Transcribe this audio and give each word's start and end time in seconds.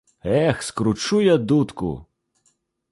Эх, 0.47 0.63
скручу 0.69 1.21
я 1.33 1.37
дудку! 1.37 1.91